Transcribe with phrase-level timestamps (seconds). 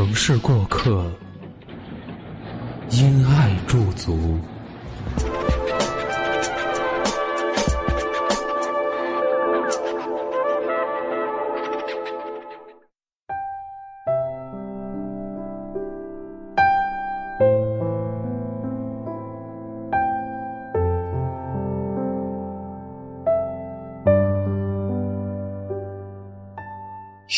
[0.00, 1.04] 城市过客，
[2.88, 4.40] 因爱驻足。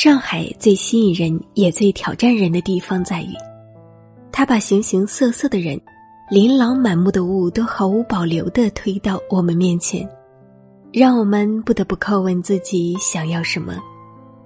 [0.02, 3.28] 上海最吸引人也最挑战人的地方在于，
[4.32, 5.80] 它把形形色色的人、
[6.28, 10.04] 琳琅满目的物都毫无保留的推到我们面前，
[10.92, 13.80] 让我们不得不叩问自己想要什么，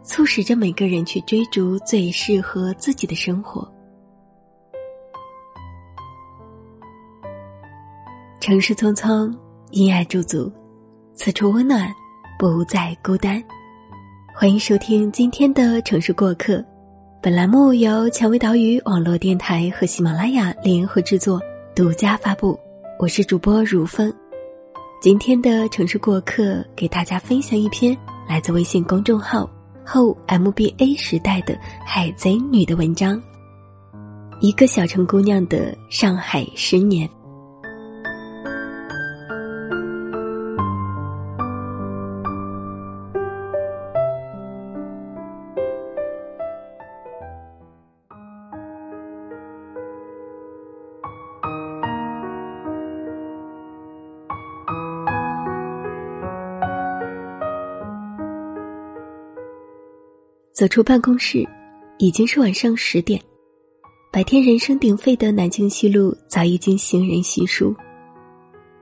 [0.03, 3.67] 促使着每个人去追逐最适合自己的生活。
[8.41, 9.35] 城市匆匆，
[9.71, 10.53] 因爱驻足，
[11.15, 11.91] 此处温暖，
[12.39, 13.43] 不再孤单。
[14.39, 16.63] 欢迎收听今天的城市过客，
[17.23, 21.41] 本栏目由蔷薇岛屿网络电台和喜马拉雅联合制作，
[21.75, 22.55] 独家发布。
[22.99, 24.13] 我是主播如风。
[25.01, 27.97] 今天的城市过客，给大家分享一篇
[28.29, 29.51] 来自微信公众号
[29.83, 33.19] 后 MBA 时代的海贼女的文章，
[34.43, 37.09] 一个小城姑娘的上海十年。
[60.57, 61.47] 走出办公室，
[61.99, 63.21] 已经是晚上十点。
[64.11, 67.77] 白天人声鼎沸的南京西路早已经行人稀疏。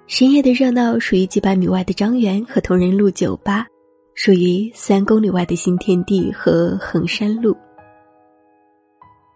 [0.06, 3.66] 深夜的热闹属于几百米外的张园和同仁路酒吧，
[4.14, 7.56] 属于三公里外的新天地和衡山路。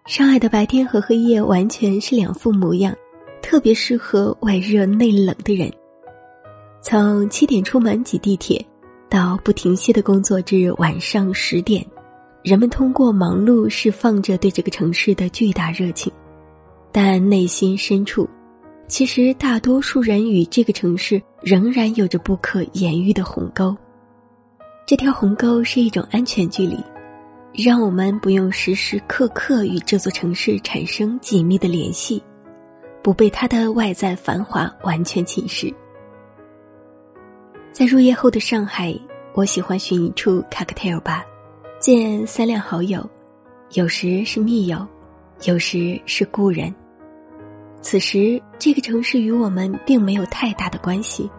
[0.07, 2.95] 上海的白天和黑夜完全是两副模样，
[3.43, 5.69] 特别适合外热内冷的人。
[6.83, 8.65] 从七点出门挤地铁，
[9.09, 11.85] 到不停歇的工作至晚上十点。
[12.49, 16.11] 人们通过忙碌释放着对这个城市的巨大热情，
[16.91, 18.27] 但内心深处，
[18.87, 23.77] 其实大多数人与这个城市仍然有着不可言喻的鸿沟。
[24.87, 26.83] 这条鸿沟是一种安全距离，
[27.53, 32.23] 让我们不用时时刻刻与这座城市产生紧密的联系，
[33.03, 35.71] 不被它的外在繁华完全侵蚀。
[37.73, 38.99] 在入夜后的上海，
[39.35, 41.23] 我喜欢寻一处 cocktail 吧。
[41.81, 43.09] 见三两好友，
[43.75, 44.85] 有时是密友，
[45.45, 46.75] 有时是故人。
[47.81, 51.31] 此时，这个城市与我们并没有太大的关系。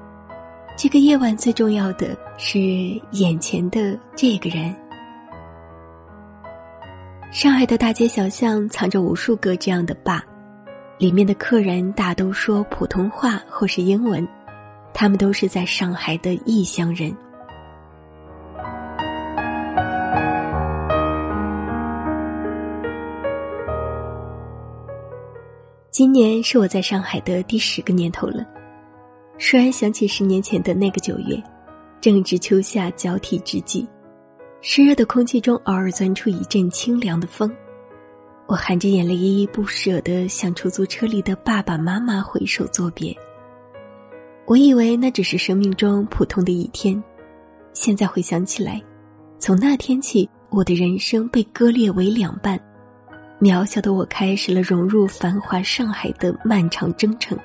[0.77, 2.57] 这个夜晚最重要的是
[3.11, 4.73] 眼前的这个人。
[7.31, 10.23] 上海的大街小巷藏着无数个这样的坝，
[10.97, 14.25] 里面的客人大都说普通话或是英文，
[14.93, 17.13] 他们都是在上海的异乡人。
[25.99, 28.47] 今年是我在上海的第十个年头了。
[29.37, 31.37] 突然想起十年前的那个九月，
[31.99, 33.85] 正值秋夏交替之际，
[34.61, 37.53] 湿热的空气中偶尔钻出一阵清凉的风。
[38.47, 43.13] 我含着眼泪依依不舍地向出租车里的爸爸妈妈挥手作别。
[44.45, 47.03] 我以为那只是生命中普通的一天，
[47.73, 48.81] 现在回想起来，
[49.37, 52.57] 从那天起，我的人生被割裂为两半。
[53.39, 57.37] 渺小的我开始了融入繁华上海的漫长征程。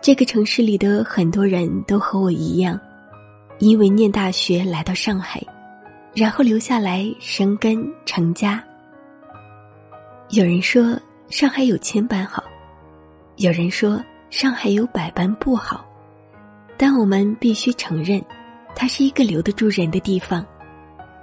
[0.00, 2.78] 这个城市里的很多人都和我一样，
[3.58, 5.42] 因为念大学来到上海，
[6.14, 8.62] 然后留下来生根成家。
[10.30, 10.96] 有人说
[11.28, 12.44] 上海有千般好，
[13.36, 14.00] 有人说
[14.30, 15.84] 上海有百般不好，
[16.76, 18.24] 但我们必须承认，
[18.76, 20.46] 它是一个留得住人的地方。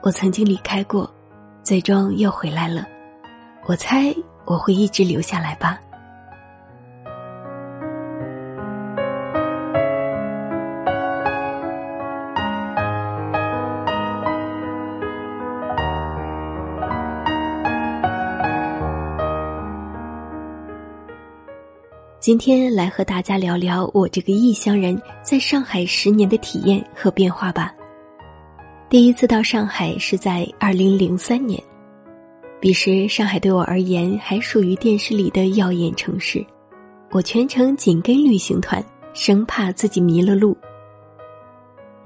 [0.02, 1.10] 我曾经离开过，
[1.64, 2.86] 最终又回来了。
[3.66, 4.14] 我猜
[4.46, 5.80] 我会一直留下来吧。
[22.20, 27.74] 今天来和大家聊聊我这个异乡人在上海十年的体验和变化吧。
[28.90, 31.62] 第一次到上海是在二零零三年
[32.64, 36.42] 彼时上海对我而言还属于电视里的耀眼城市，
[37.12, 38.82] 我全程紧跟旅行团，
[39.14, 40.58] 生怕自己迷了路。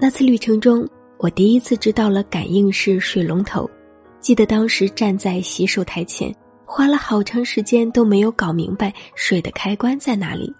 [0.00, 0.84] 那次旅程中，
[1.18, 3.70] 我第一次知道了感应式水龙头，
[4.18, 6.34] 记得当时站在洗手台前。
[6.64, 10.52] 花了好长时间都没有搞明白水的开关在哪里，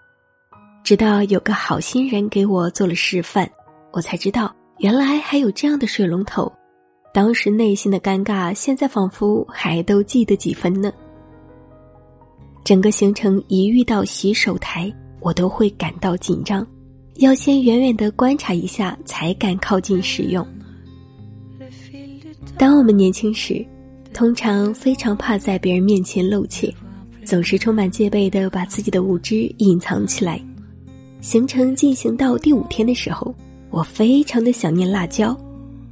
[0.85, 3.51] 直到有个好心人给我做了示范，
[3.91, 6.51] 我才知道原来还有这样的水龙头。
[7.12, 10.93] 当时内心的尴尬，现在仿佛还都记得几分呢。
[12.64, 16.66] 整个行程一遇到洗手台，我都会感到紧张，
[17.16, 20.46] 要先远远的观察一下，才敢靠近使用。
[22.56, 23.64] 当我们年轻时。
[24.14, 26.75] 通常非常怕在别人面前露怯，
[27.25, 30.40] 总是充满戒备的把自己的无知隐藏起来。
[31.20, 33.32] 行程进行到第五天的时候，
[33.70, 35.38] 我非常的想念辣椒。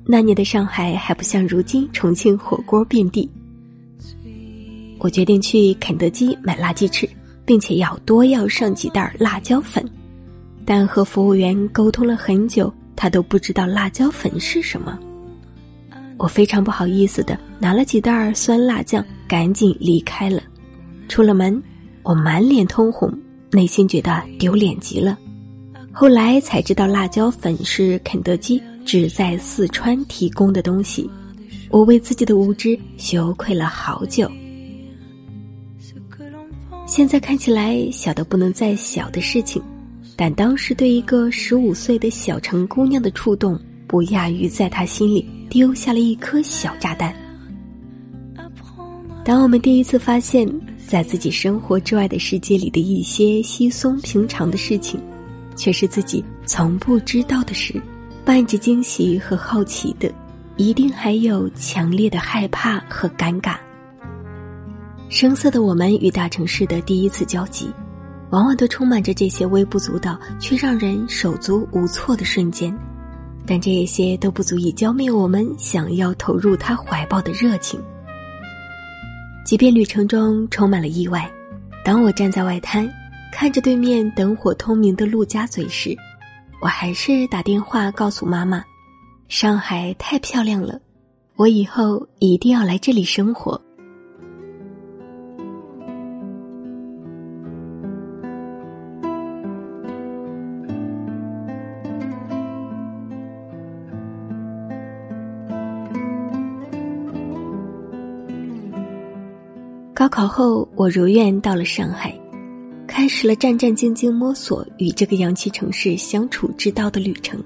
[0.06, 3.29] 那年的上海还不像如今重庆火锅遍地。
[4.99, 7.08] 我决定去肯德基买辣鸡翅，
[7.44, 9.85] 并且要多要上几袋辣椒粉。
[10.64, 14.99] 但和服务员沟通了很久，他都不知道辣椒粉是什么。
[16.17, 20.41] 我非常不好意思的拿了几袋酸辣酱，赶紧离开了。
[21.09, 21.62] 出了门，
[22.02, 23.12] 我满脸通红，
[23.52, 25.19] 内心觉得丢脸极了。
[25.93, 31.11] 后来才知道，辣椒粉是肯德基只在四川提供的东西。
[31.69, 34.31] 我为自己的无知羞愧了好久。
[36.87, 39.61] 现在看起来小的不能再小的事情，
[40.17, 45.29] 但当时对一个十五岁的小城姑娘的触动，不亚于在她心里。
[45.49, 47.15] 丢下了一颗小炸弹。
[49.25, 50.44] 当我们第一次发现，
[50.88, 55.00] 在自己生活之外的世界里的一些稀松平常的事情，
[55.56, 57.81] 却是自己从不知道的事，
[58.26, 60.12] 伴着惊喜和好奇的，
[60.56, 63.55] 一定还有强烈的害怕和尴尬。
[65.08, 67.70] 生涩的我们与大城市的第一次交集，
[68.31, 72.76] 往往都充满着这些微不足道却让人手足无措的瞬间。
[73.46, 77.81] 但这些都不足以浇灭我们想要投入他怀抱的热情。
[79.44, 81.31] 即便旅程中充满了意外，
[81.84, 82.93] 当我站在外滩，
[83.32, 85.96] 看着对面灯火通明的陆家嘴时，
[86.61, 88.64] 我还是打电话告诉妈妈
[89.29, 90.81] ：“上海太漂亮了，
[91.37, 93.61] 我以后一定要来这里生活。”
[109.94, 112.14] 高考后，我如愿到了上海，
[113.06, 117.41] 开始了战战兢兢摸索与这个洋气城市相处之道的旅程。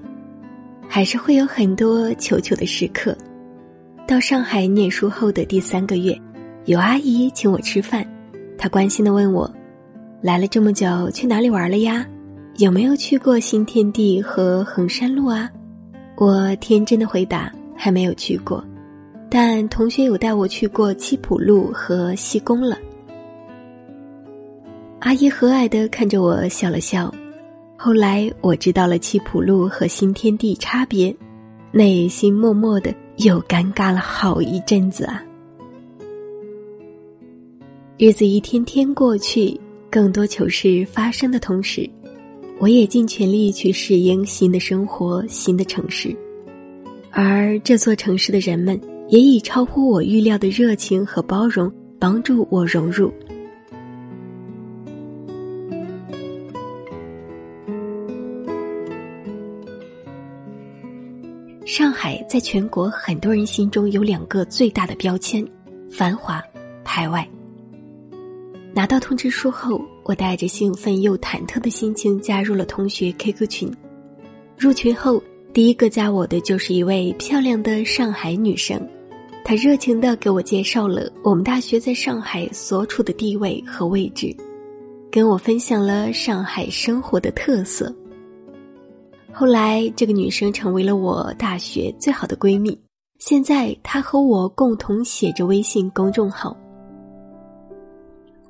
[0.89, 3.15] 还是会有很多求求的时刻。
[4.07, 6.19] 到上海念书后的第三个月，
[6.65, 8.03] 有阿姨请我吃饭，
[8.57, 9.47] 她关心的问我
[10.19, 12.07] ：“来了这么久，去哪里玩了呀？
[12.57, 15.47] 有没有去过新天地和衡山路啊？”
[16.17, 18.65] 我天真的回答：“还没有去过。”
[19.29, 22.79] 但同学有带我去过七浦路和西宫了。
[25.01, 27.13] 阿姨和蔼的看着我笑了笑。
[27.75, 31.13] 后来我知道了七浦路和新天地差别，
[31.71, 35.23] 内心默默的又尴尬了好一阵子啊。
[37.97, 41.89] 日子一天天过去，更多糗事发生的同时，
[42.59, 46.15] 我也尽全力去适应新的生活、新的城市，
[47.09, 48.79] 而这座城市的人们。
[49.09, 53.11] 也以超乎我预料的热情和包容帮助我融入。
[61.73, 65.41] 上海在全国很多人心中有两个最大的标签：
[65.89, 66.43] 繁华、
[66.83, 67.25] 排外。
[68.73, 73.73] 拿到通知书后，我带着兴奋又忐忑的心情加入了同学 QQ 群。
[74.57, 75.23] 入群后，
[75.53, 78.77] 第一个加我的就是一位漂亮的上海女生。
[79.45, 84.35] 她热情的给我介绍了我们大学在上海所处的地位和位置，
[85.09, 87.95] 跟我分享了上海生活的特色。
[89.33, 92.77] 后来，这个女生成为了我大学最好的闺蜜。
[93.19, 96.55] 现在，她和我共同写着微信公众号。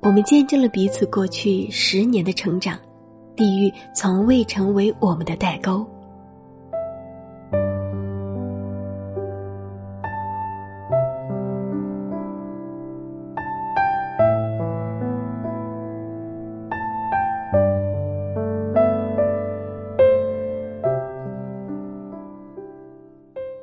[0.00, 2.78] 我们见证了彼此过去十年的成长，
[3.36, 5.86] 地狱从未成为我们的代沟。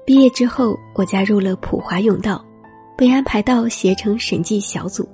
[0.09, 2.43] 毕业之后，我加入了普华永道，
[2.97, 5.07] 被安排到携程审计小组。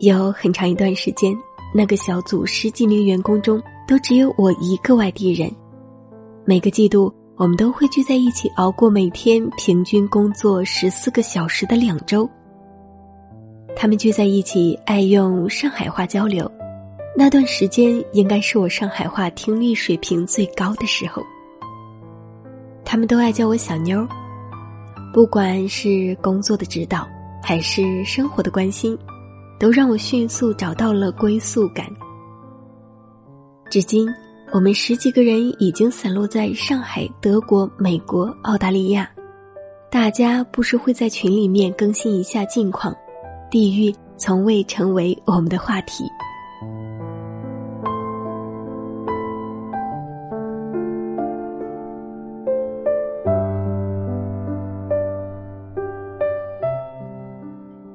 [0.00, 1.34] 有很长一段时间，
[1.74, 3.58] 那个小组十几名员工中
[3.88, 5.50] 都只有我一个外地人。
[6.44, 12.28] 每个季度，我们都会聚在一起熬过每天平均工作十四个小时的两周。
[13.74, 16.46] 他们聚在一起，爱用上海话交流。
[17.16, 21.22] 那段时间，应该是我上海话听力水平最高的时候。
[22.84, 24.08] 他们都爱叫我小妞儿。
[25.14, 27.06] 不管是工作的指导，
[27.40, 28.98] 还是生活的关心，
[29.60, 31.86] 都让我迅速找到了归宿感。
[33.70, 34.12] 至今，
[34.50, 39.08] 我们十几个人已经散落在上海、德国、美国、澳大利亚，
[39.88, 42.92] 大家不时会在群里面更新一下近况。
[43.48, 46.02] 地域从未成为我们的话题。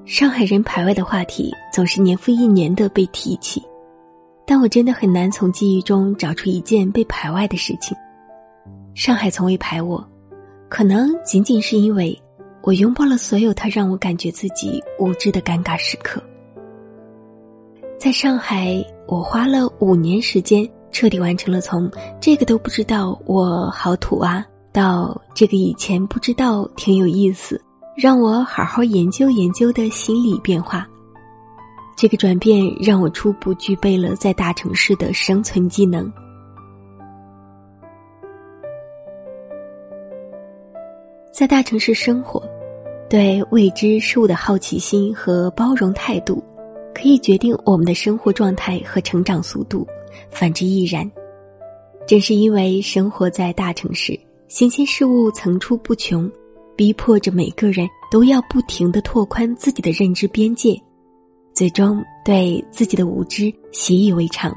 [0.09, 3.63] 上海人排外的话题总是年复一年的被提起，
[4.43, 7.95] 但我真的很难从记忆中找出一件被排外的事情。
[8.95, 10.03] 上海从未排我，
[10.67, 12.19] 可能仅仅是因为
[12.63, 16.19] 我拥抱了所有他让我感觉自己无知的尴尬时刻。
[17.99, 21.87] 在上海，我花了五年时间彻底完成了从
[22.19, 27.61] 这个都不知道我好土啊，到这个以前不知道挺有意思。
[28.01, 30.87] 让我好好研究研究的心理变化，
[31.97, 36.09] 这个转变让我初步具备了在大城市的生存技能。
[41.29, 42.41] 在大城市生活，
[43.09, 46.41] 对未知事物的好奇心和包容态度，
[46.95, 49.85] 可以决定我们的生活状态和成长速度；
[50.29, 51.09] 反之亦然。
[52.07, 56.31] 正是因为生活在大城市，新鲜事物层出不穷。
[56.79, 60.81] 逼迫着每个人都要不停的拓宽自己的认知边界，
[61.53, 64.55] 最终对自己的无知习以为常。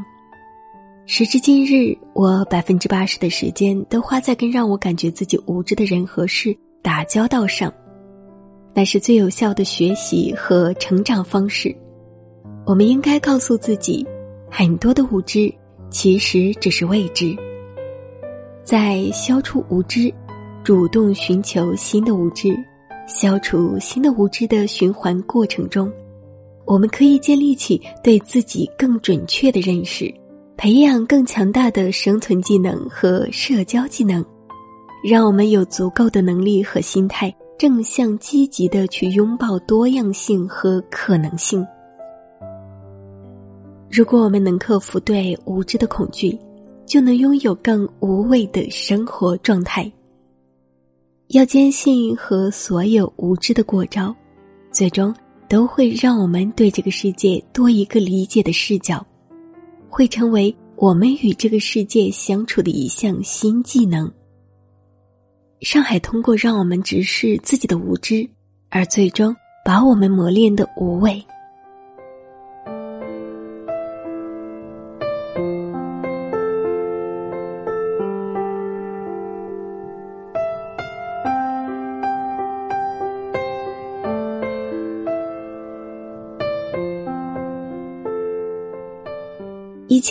[1.05, 7.75] 时至今日，我百分之八十的时间都花在跟让我感觉自己无知的人和事打交道上，
[8.73, 11.75] 那是最有效的学习和成长方式。
[12.65, 14.07] 我们应该告诉自己，
[14.49, 15.53] 很多的无知
[15.91, 17.37] 其实只是未知，
[18.63, 20.15] 在消除无知。
[20.65, 22.57] 主动寻求新的无知，
[23.09, 25.93] 消除新的无知的循环过程中，
[26.65, 30.13] 我们可以建立起对自己更准确的认识，
[30.57, 34.25] 培养更强大的生存技能和社交技能，
[35.03, 41.67] 让我们有足够的能力和心态，正向积极的去拥抱多样性和可能性。
[43.91, 46.39] 如果我们能克服对无知的恐惧，
[46.87, 49.91] 就能拥有更无畏的生活状态。
[51.29, 54.15] 要坚信和所有无知的过招，
[54.71, 55.15] 最终
[55.49, 59.05] 都会让我们对这个世界多一个理解的视角，
[59.89, 64.13] 会成为我们与这个世界相处的一项新技能。
[65.61, 68.29] 上海通过让我们直视自己的无知，
[68.69, 71.25] 而最终把我们磨练的无畏。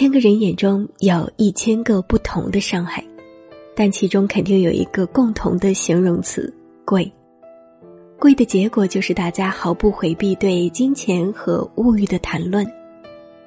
[0.02, 3.06] 千个人眼中有一千个不同的上海，
[3.76, 6.52] 但其中肯定有一个共同的形容词：
[6.84, 7.14] 贵。
[8.20, 12.66] 贵的结果就是大家毫不回避对金钱和物欲的谈论，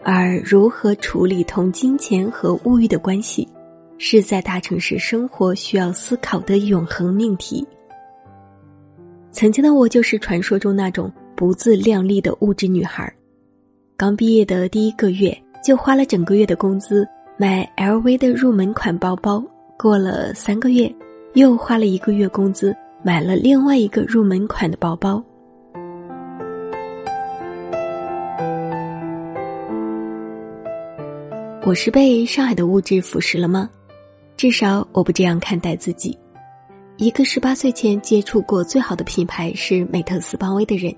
[0.05, 3.49] 而如何处理同金钱和物欲的关系，
[3.99, 7.67] 是在大城市生活需要思考的永恒命题。
[9.33, 13.13] 曾经的我就是传说中那种不自量力的物质女孩，
[13.97, 15.37] 刚毕业的第一个月。
[15.65, 19.43] 就花了整个月的工资买 LV 的入门款包包，
[19.79, 20.95] 过了三个月，
[21.33, 25.25] 又花了一个月工资买了另外一个入门款的包包。
[31.65, 33.71] 我是被上海的物质腐蚀了吗？
[34.37, 36.19] 至少我不这样看待自己。
[36.99, 40.95] 一个十八岁前接触过最好的品牌是美特斯邦威的人，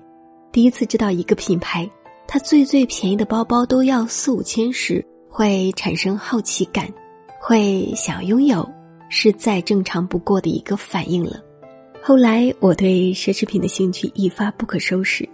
[0.51, 1.89] 第一次知道一个品牌。
[2.27, 6.91] 他最最便宜的包包都要四五千时，会产生好奇感，
[7.39, 8.69] 会想拥有，
[9.09, 11.41] 是再正常不过的一个反应了。
[12.01, 15.27] 后来我对奢侈品的兴趣一发不可收拾，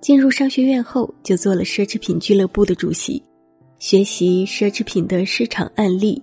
[0.00, 3.22] 进入商学院后就做了奢侈品俱乐部的主席，
[3.78, 6.20] 学习奢侈品的市场案例，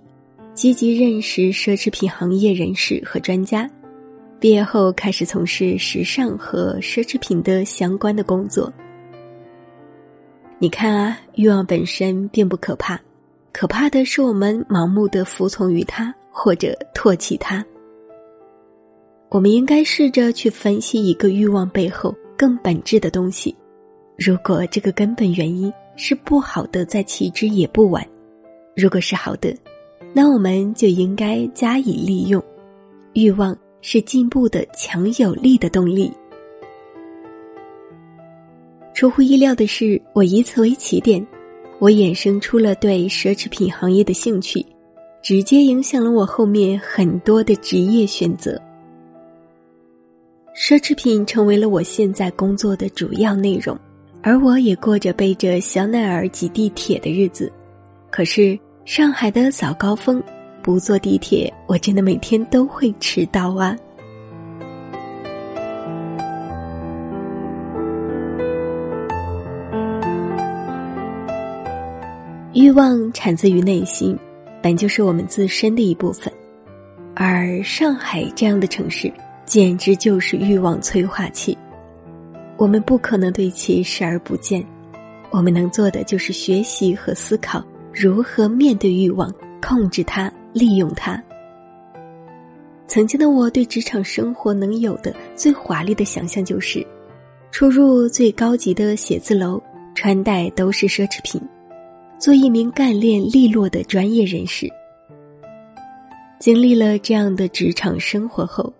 [0.54, 3.70] 积极认识奢侈品行业人士和专家，
[4.40, 8.72] 毕业后开始从事时尚和奢侈品的相关的工作。
[10.62, 13.00] 你看啊，欲望本身并不可怕，
[13.50, 17.64] 可怕的是我们盲目的服从于它或者唾弃它。
[19.30, 23.56] 我们应该试着去分析一个欲望背后更本质的东西。
[24.18, 28.04] 如果这个根本原因是不好的，再弃之也不晚；
[28.76, 29.56] 如果是好的，
[30.12, 32.42] 那我们就应该加以利用。
[33.14, 36.12] 欲望是进步的强有力的动力。
[39.00, 41.26] 出乎意料的是，我以此为起点，
[41.78, 44.62] 我衍生出了对奢侈品行业的兴趣，
[45.22, 48.60] 直接影响了我后面很多的职业选择。
[50.54, 53.74] 奢侈品成为了我现在工作的主要内容，
[54.20, 57.50] 而我也过着背着香奈儿挤地铁的日子。
[58.10, 60.22] 可是上海的早高峰，
[60.62, 63.74] 不坐地铁，我真的每天都会迟到啊！
[72.60, 74.14] 欲望产自于内心，
[74.62, 76.30] 本就是我们自身的一部分，
[77.14, 79.10] 而上海这样的城市。
[79.46, 81.56] 简直就是欲望催化器，
[82.58, 84.62] 我们不可能对其视而不见。
[85.30, 91.20] 我们能做的就是学习和思考如何面对欲望，控制它，利用它。
[92.86, 96.86] 曾经的我对职场生活能有的最华丽的想象就是，
[97.50, 99.60] 出入最高级的写字楼，
[99.94, 101.40] 穿戴都是奢侈品，
[102.20, 104.68] 做一名干练利落的专业人士。
[106.38, 108.72] 经历了这样的职场生活后。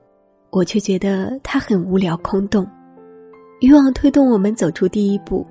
[0.52, 2.67] 我却觉得它很无聊空洞，
[3.60, 5.47] 欲望推动我们走出第一步，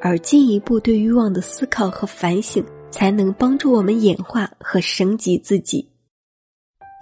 [0.00, 5.84] 而进一步对欲望的思考和反省，才能帮助我们演化和升级自己。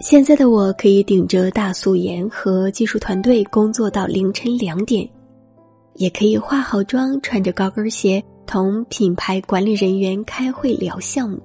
[0.03, 5.07] 现在的我可以顶着大素颜和技术团队工作到凌晨两点，
[5.93, 11.41] 也可以化好妆，穿着高跟鞋同品牌管理人员开会聊项目，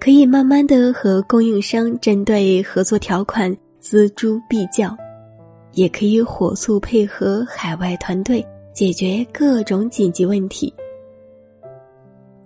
[0.00, 4.96] 可以慢慢的和供应商针对合作条款锱铢必较。
[5.72, 10.72] 也可以火速配合海外团队解决各种紧急问题。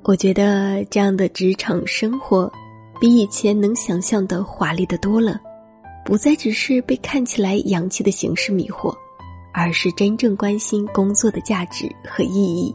[0.03, 2.53] 我觉得这样的职场生活，
[3.01, 5.41] 比以前能想象的华丽的多了，
[6.05, 8.95] 不再只是被看起来洋气的形式迷惑，
[9.55, 12.75] 而是真正关心工作的价值和意义。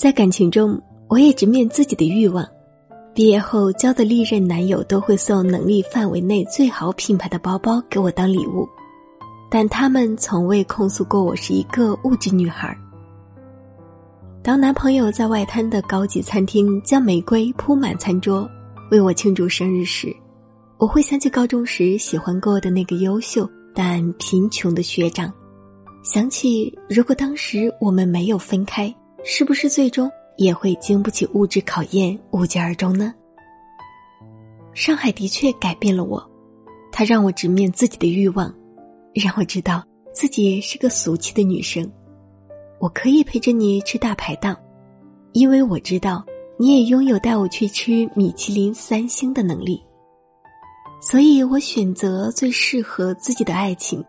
[0.00, 2.42] 在感情中，我也直面自己的欲望。
[3.14, 8.66] 毕业后交的历任男友都会送能力范围内最好品牌的包包给我当礼物，
[9.50, 12.74] 但他们从未控诉过我是一个物质女孩。
[14.42, 18.48] 当男朋友在外滩的高级餐厅将玫瑰铺满餐桌，
[18.90, 20.10] 为我庆祝生日时，
[20.78, 25.30] 我会想起高中时喜欢过的那个优秀但贫穷的学长，
[26.02, 28.90] 想起如果当时我们没有分开，
[29.24, 30.10] 是不是最终？
[30.36, 33.14] 也会经不起物质考验，无疾而终呢。
[34.72, 36.30] 上海的确改变了我，
[36.90, 38.54] 它让我直面自己的欲望，
[39.12, 41.86] 让我知道自己是个俗气的女生。
[42.78, 44.56] 我可以陪着你吃大排档，
[45.32, 46.24] 因为我知道
[46.58, 49.82] 你也拥有带我去吃米其林三星的能力。
[51.02, 54.02] 所以我选择最适合自己的爱情，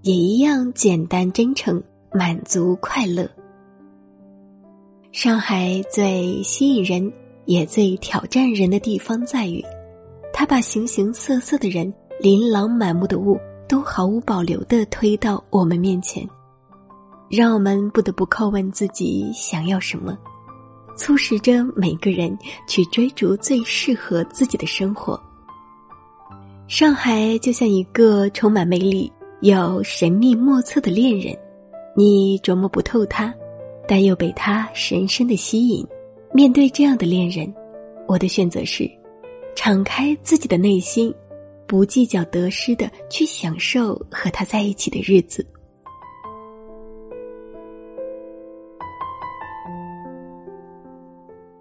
[0.00, 3.28] 也一样简单真诚，满足快乐。
[5.14, 7.12] 上海最吸引人
[7.44, 9.64] 也最挑战人的地方在于，
[10.32, 16.28] 他把形形色色的人、琳琅满目的物都毫无保留的推到我们面前，
[17.30, 20.18] 让我们不得不叩问自己想要什么，
[20.96, 25.18] 促使着每个人去追逐最适合自己的生活。
[26.66, 31.38] 上海就像一个充满魅力又神秘莫测的恋人，
[31.96, 33.32] 你琢磨不透他。
[33.86, 35.86] 但又被他深深的吸引。
[36.32, 37.52] 面对这样的恋人，
[38.08, 38.90] 我的选择是：
[39.54, 41.14] 敞开自己的内心，
[41.66, 45.46] 不计较得失的去享受和他在一起的日子。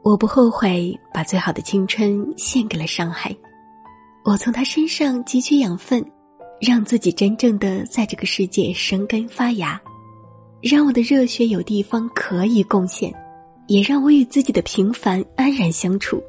[0.02, 3.34] 我不后悔把最好的青春献给了上海。
[4.26, 6.04] 我从他身上汲取养分，
[6.60, 9.82] 让自己真正的在这个世界生根发芽。
[10.64, 13.14] 让我的热血有地方可以贡献，
[13.68, 16.24] 也让我与自己的平凡安然相处。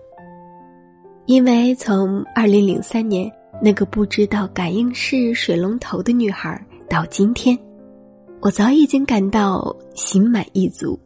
[1.27, 3.31] 因为从二零零三年
[3.63, 7.57] 那个不知道感应式水龙头的女孩到今天，
[8.41, 10.99] 我早已经感到心满意足。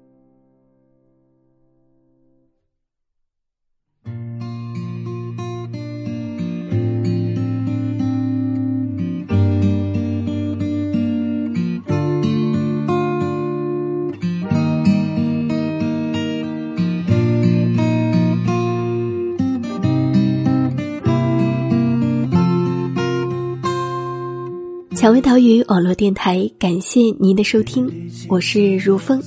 [24.99, 27.89] 蔷薇岛屿网络电台，感谢您的收听，
[28.29, 29.23] 我是如风，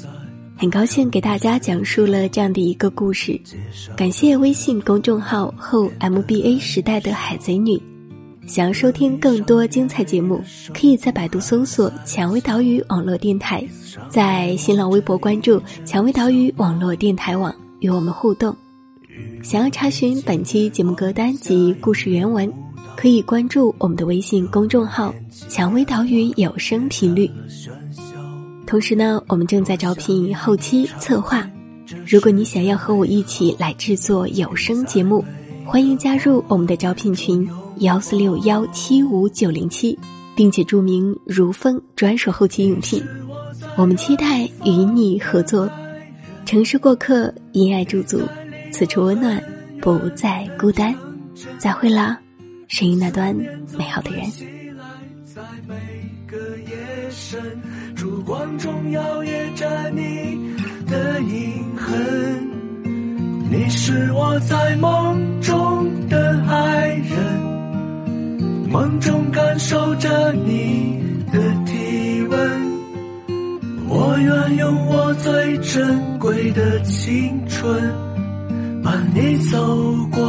[0.58, 3.40] 很高兴给大家讲述了这样的一个故事。
[3.96, 7.82] 感谢微信公众号后 MBA 时代的海贼女。
[8.46, 13.66] 想要收听更多精彩节目，可以在百度搜索“蔷薇岛屿网络电台”，
[14.12, 18.54] 在新浪微博关注“蔷薇岛屿网络电台网”，与我们互动。
[19.42, 22.52] 想要查询本期节目歌单及故事原文。
[22.96, 25.14] 可以关注我们的微信公众号
[25.50, 27.30] “蔷薇岛屿有声频率”。
[28.68, 31.50] 同时呢，我们正在招聘后期策划。
[32.06, 35.26] 如果你想要和我一起来制作有声节目，
[35.66, 39.98] 欢迎加入我们的招聘群幺四六幺七五九零七，
[40.36, 43.04] 并且注明“如风”专属后期应聘。
[43.76, 45.70] 我们期待与你合作。
[46.46, 48.22] 城市过客，因爱驻足，
[48.72, 49.42] 此处温暖，
[49.82, 50.94] 不再孤单。
[51.58, 52.20] 再会啦。
[52.72, 53.36] 声音那端
[53.78, 54.24] 美好的人。
[55.26, 55.76] 在每
[56.26, 57.38] 个夜深
[57.98, 60.56] 烛光中摇曳着你
[60.88, 62.50] 的影痕
[63.50, 67.42] 你是我在梦中的爱人。
[68.70, 70.98] 梦中感受着你
[71.30, 72.40] 的体温
[73.90, 79.58] 我愿用我最珍贵的青春伴你走
[80.10, 80.22] 过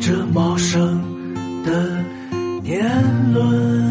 [0.00, 1.09] 这茂盛
[1.70, 2.04] 的
[2.62, 2.82] 年
[3.32, 3.89] 轮。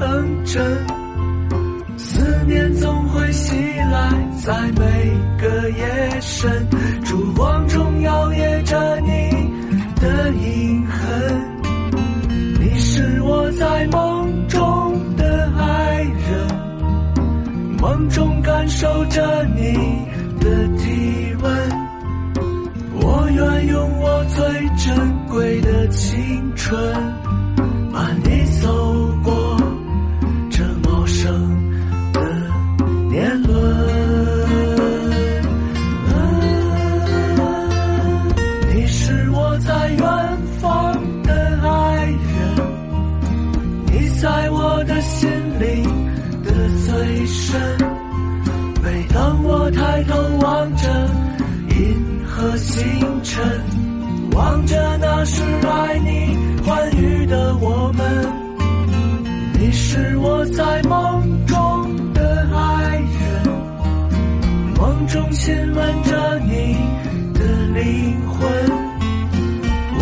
[0.00, 0.86] 远的城镇，
[1.98, 3.54] 思念总会袭
[3.92, 4.10] 来，
[4.42, 6.50] 在每个夜深，
[7.04, 9.08] 烛光中摇曳着你
[10.00, 11.00] 的影痕。
[12.60, 16.48] 你是我在梦中的爱人，
[17.78, 19.74] 梦中感受着你
[20.40, 21.70] 的体温。
[23.02, 24.44] 我愿用我最
[24.76, 24.96] 珍
[25.28, 26.78] 贵的青春，
[52.60, 53.42] 星辰，
[54.32, 58.04] 望着那时爱你欢愉的我们，
[59.58, 63.48] 你是我在梦中的爱人，
[64.76, 66.76] 梦中亲吻着你
[67.32, 67.40] 的
[67.74, 68.38] 灵魂。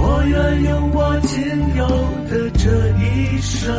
[0.00, 1.38] 我愿用我仅
[1.76, 1.86] 有
[2.28, 2.68] 的这
[2.98, 3.72] 一生，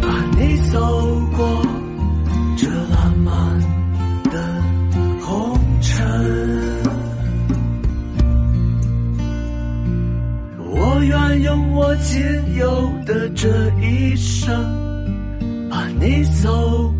[0.00, 0.08] 伴
[0.38, 1.13] 你走
[12.04, 12.20] 仅
[12.56, 13.48] 有的这
[13.80, 14.54] 一生，
[15.70, 16.93] 伴你走